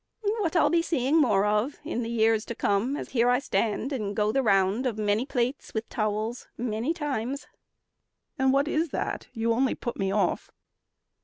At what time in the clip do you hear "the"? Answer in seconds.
2.01-2.09, 4.31-4.41